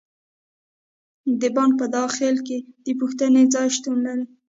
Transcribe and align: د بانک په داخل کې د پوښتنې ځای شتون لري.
د 1.41 1.43
بانک 1.55 1.71
په 1.81 1.85
داخل 1.97 2.35
کې 2.47 2.57
د 2.85 2.87
پوښتنې 2.99 3.43
ځای 3.53 3.67
شتون 3.75 3.97
لري. 4.05 4.25